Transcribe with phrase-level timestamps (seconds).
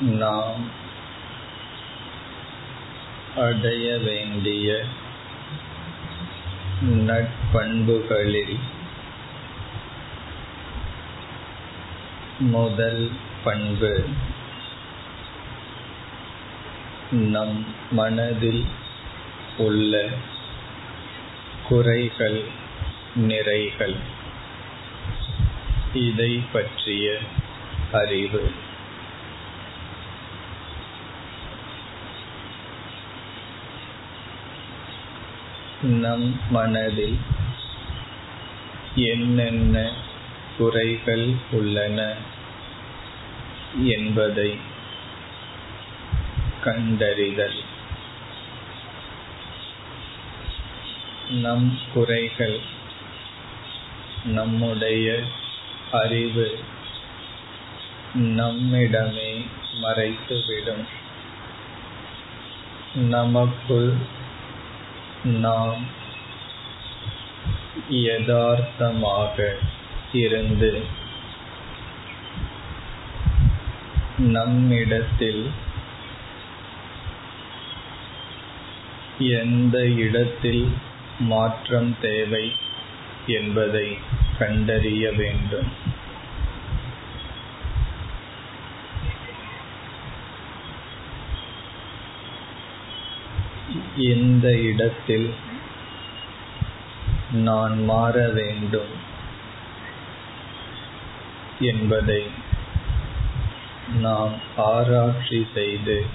[0.00, 0.70] நாம்
[3.36, 4.84] அடைய வேண்டிய
[6.82, 8.58] நட்பண்புகளில்
[12.38, 13.10] முதல்
[13.44, 14.08] பண்பு
[17.10, 18.66] நம் மனதில்
[19.56, 20.08] உள்ள
[21.68, 22.44] குறைகள்
[23.16, 23.96] நிறைகள்.
[25.94, 27.18] இதை பற்றிய
[27.92, 28.63] அறிவு.
[35.82, 37.18] நம் மனதில்
[38.94, 39.92] என்னென்ன
[40.58, 42.14] குறைகள் உள்ளன
[43.82, 44.58] என்பதை
[46.64, 47.60] கண்டறிதல்.
[51.30, 52.60] நம் குறைகள்
[54.24, 55.22] நம்முடைய
[55.92, 56.58] அறிவு
[58.14, 59.46] நம்மிடமே
[59.82, 60.84] மறைத்துவிடும்.
[62.94, 64.22] நமக்குள்
[65.24, 65.86] நாம்
[67.88, 69.56] யதார்த்தமாக
[70.12, 70.82] இருந்து
[74.18, 75.50] நம்மிடத்தில்
[79.18, 80.72] எந்த இடத்தில்
[81.18, 82.52] மாற்றம் தேவை
[83.26, 83.98] என்பதை
[84.38, 85.93] கண்டறிய வேண்டும்.
[93.96, 95.34] எந்த இடத்தில்
[97.32, 98.92] நான் மாற வேண்டும்
[101.60, 102.22] என்பதை
[104.00, 106.06] நாம் ஆராய்ச்சி செய்து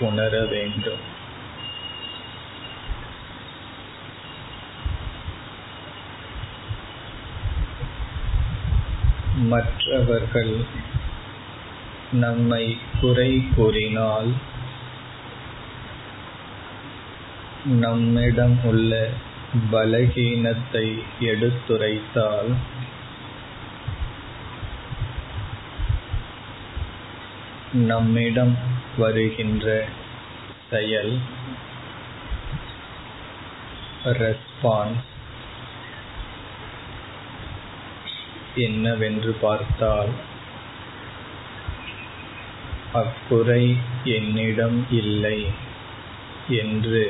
[0.00, 1.02] உணர வேண்டும்.
[9.36, 10.64] மற்றவர்கள்
[12.12, 14.32] நம்மை குறை கூறினால்
[17.64, 18.92] நம்மிடம் உள்ள
[19.70, 20.86] பலகீனத்தை
[21.20, 22.50] எடுத்துரைத்தால்
[27.72, 28.54] நம்மிடம்
[28.98, 29.66] வருகின்ற
[30.70, 31.12] செயல்
[34.04, 35.08] ரெஸ்பான்ஸ்
[38.56, 40.12] என்னவென்று பார்த்தால்
[42.92, 43.64] அக்குறை
[44.04, 45.38] என்னிடம் இல்லை
[46.48, 47.04] என்று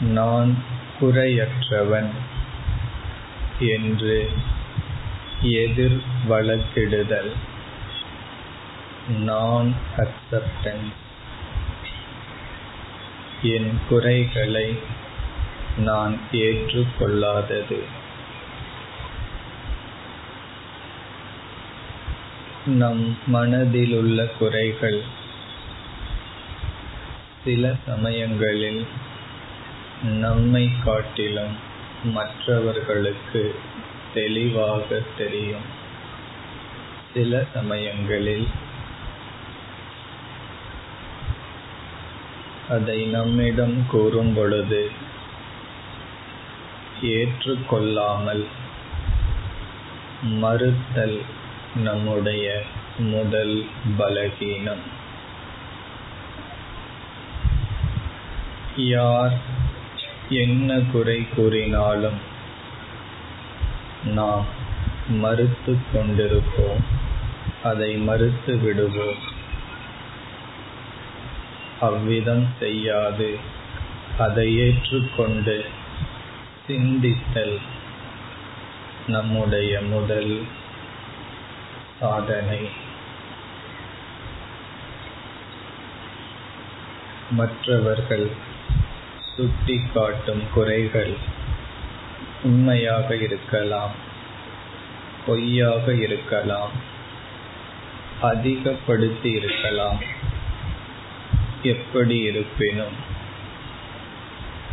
[0.00, 0.62] நான்
[1.00, 2.10] குறையற்றவன்
[3.58, 4.30] என்று
[5.40, 7.32] எதிர் வழக்கிடுதல்.
[9.08, 11.02] நான் அக்செப்டன்ஸ்
[13.42, 14.78] என் குறைகளை
[15.76, 17.82] நான் ஏற்றுக்கொள்ளாதது.
[22.66, 25.02] நம் மனதிலுள்ள குறைகள்
[27.44, 28.86] சில சமயங்களில்
[30.04, 31.56] நம்மை காட்டிலும்
[32.04, 33.54] மற்றவர்களுக்கு
[34.14, 35.64] தெளிவாக தெரியும்.
[37.14, 38.48] சில சமயங்களில்
[42.68, 44.90] அதை நம்மிடம் கூறும் பொழுது
[47.02, 48.46] ஏற்றுக்கொள்ளாமல்
[50.22, 51.22] மறுத்தல்
[51.74, 52.62] நம்முடைய
[52.98, 53.66] முதல்
[53.98, 54.84] பலகீனம்.
[58.76, 59.52] யார்
[60.28, 62.18] என்ன குறை கூறினாலும்
[64.04, 64.44] நாம்
[65.08, 66.82] மறுத்து கொண்டிருப்போம்.
[67.62, 69.32] அதை மறுத்து விடுவோம்.
[71.80, 73.38] அவ்விதம் செய்யாது.
[74.18, 75.64] அதை ஏற்றுக்கொண்டு
[76.68, 77.58] சிந்தித்தல்
[79.06, 80.44] நம்முடைய முதல்
[82.00, 82.68] சாதனை.
[87.30, 88.52] மற்றவர்கள்
[89.38, 91.16] சுட்டிக்காட்டும் குறைகள்
[92.42, 93.90] உண்மையாக இருக்கலாம்
[95.26, 96.70] பொய்யாக இருக்கலாம்
[98.20, 100.00] அதிகப்படுத்தி இருக்கலாம்.
[101.62, 102.96] எப்படி இருப்பினும்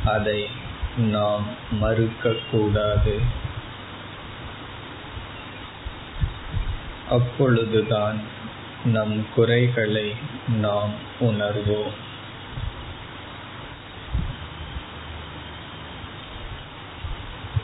[0.05, 0.47] அதை
[0.97, 1.45] நாம்
[1.81, 3.19] மறுக்கக்கூடாது.
[7.09, 8.21] அப்பொழுதுதான்
[8.85, 10.15] நம் குறைகளை
[10.47, 12.09] நாம் உணர்வோம்.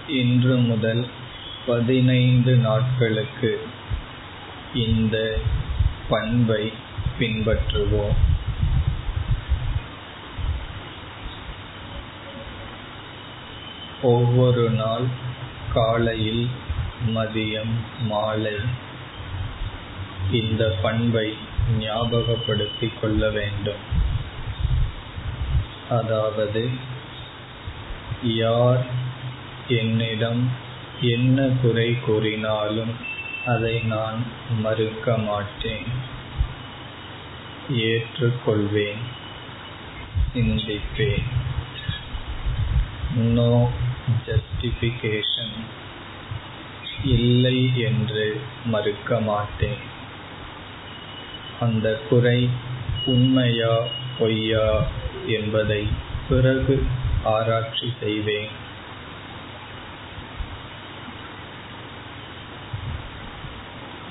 [0.07, 1.07] இன்று முதல்
[1.65, 3.67] பதினைந்து நாட்களுக்கு
[4.73, 5.39] இந்த
[6.09, 6.73] பண்பை
[7.19, 8.15] பின்பற்றுவோம்.
[14.01, 15.05] ஒவ்வொரு நாள்
[15.73, 16.49] காலையில்
[17.07, 18.55] மதியம் மாலை
[20.31, 21.37] இந்த பண்பை
[21.79, 23.83] ஞாபகப்படுத்திக் கொள்ள வேண்டும்.
[25.89, 26.69] அதாவது
[28.23, 29.05] யார்
[29.67, 30.51] என்னிடம்
[31.01, 32.95] என்ன குறை கூறினாலும்
[33.45, 34.23] அதை நான்
[34.59, 35.83] மறுக்க மாட்டேன்.
[37.69, 38.97] ஏற்றுக்கொள்வேன்.
[40.33, 41.23] சிந்திப்பேன்.
[43.15, 43.71] நோ
[44.25, 45.57] ஜஸ்டிஃபிகேஷன்
[47.03, 49.77] இல்லை என்று மறுக்க மாட்டேன்.
[51.59, 52.49] அந்த குறை
[53.05, 53.87] உண்மையா
[54.19, 54.87] பொய்யா
[55.27, 55.87] என்பதை
[56.29, 56.85] பிறகு
[57.23, 58.65] ஆராய்ச்சி செய்வேன்.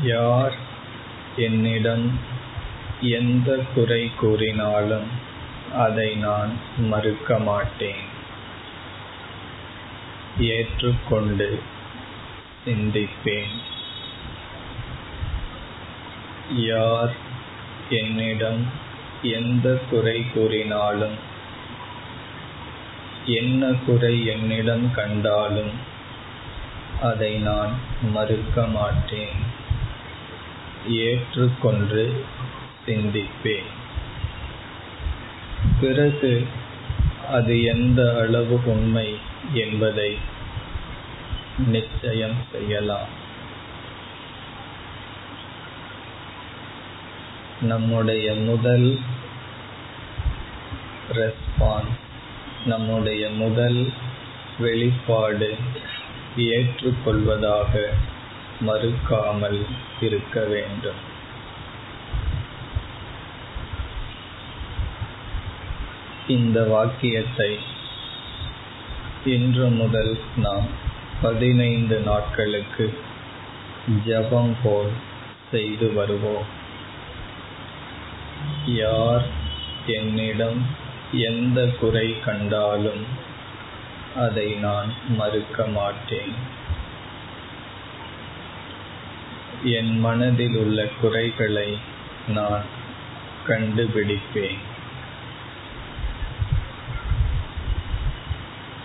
[0.03, 0.55] யார்
[1.37, 2.19] என்னிடம்
[3.01, 5.07] எந்த குறை கூறினாலும்
[5.77, 8.03] அதை நான் மறுக்க மாட்டேன்.
[10.39, 11.63] ஏற்றுக்கொண்டு
[12.65, 13.55] சிந்திப்பேன்.
[16.55, 17.15] யார்
[17.89, 18.67] என்னிடம்
[19.23, 21.15] எந்த குறை கூறினாலும்
[23.25, 25.73] என்ன குறை என்னிடம் கண்டாலும்
[27.03, 27.73] அதை நான்
[28.03, 29.65] மறுக்க மாட்டேன்.
[30.89, 32.25] ஏற்றுக்கொண்டு
[32.87, 33.67] சிந்திப்பேன்.
[35.81, 36.47] பிறகு
[37.33, 39.17] அது எந்த அளவு உண்மை
[39.53, 40.19] என்பதை
[41.59, 43.25] நிச்சயம் செய்யலாம்.
[47.61, 48.99] நம்முடைய முதல்
[51.13, 52.05] ரெஸ்பான்ஸ்
[52.67, 53.93] நம்முடைய முதல்
[54.59, 55.57] வெளிப்பாடு
[56.37, 57.91] ஏற்றுக்கொள்வதாக
[58.61, 59.67] மறுக்காமல்
[60.01, 61.15] இருக்க வேண்டும்.
[66.27, 67.59] இந்த வாக்கியத்தை
[69.25, 70.67] இன்று முதல் நாம்
[71.23, 72.99] பதினைந்து நாட்களுக்கு
[74.05, 74.91] ஜபம் போல்
[75.51, 76.47] செய்து வருவோம்.
[78.65, 79.23] யார்
[79.87, 80.67] என்னிடம்
[81.13, 83.05] எந்த குறை கண்டாலும்
[84.17, 86.56] அதை நான் மறுக்க மாட்டேன்.
[89.65, 91.79] என் மனதில் உள்ள குறைகளை
[92.29, 92.63] நான்
[93.47, 94.59] கண்டுபிடிப்பேன்.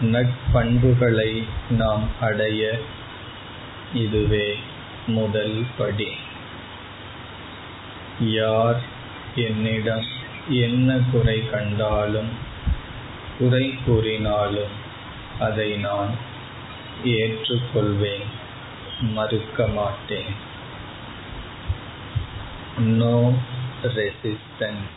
[0.02, 2.80] நட்பண்புகளை நாம் அடைய
[3.94, 4.60] இதுவே
[5.08, 6.12] முதல் படி.
[8.20, 8.82] யார்
[9.36, 10.06] என்னிடம்
[10.50, 12.30] என்ன குறை கண்டாலும்
[13.40, 14.72] குறை கூறினாலும்
[15.40, 16.10] அதை நான்
[17.04, 18.24] ஏற்றுக்கொள்வேன்
[19.02, 20.50] மறுக்க மாட்டேன்.
[22.80, 23.44] no
[23.84, 24.90] resistance.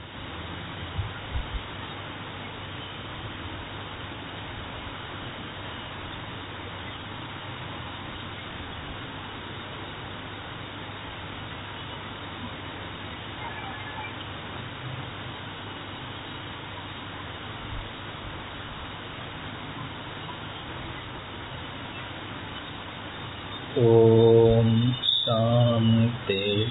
[23.78, 24.70] ॐ
[25.04, 26.63] शान्ते